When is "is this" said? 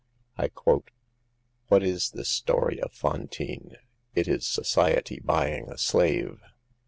1.83-2.27